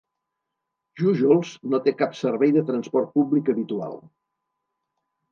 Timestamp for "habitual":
3.53-3.93